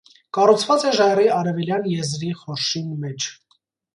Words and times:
Կառուցուած 0.35 0.85
է 0.91 0.93
ժայռի 0.99 1.27
արեւելեան 1.35 1.85
եզրի 1.91 2.31
խորշին 2.39 2.89
մէջ։ 3.05 3.29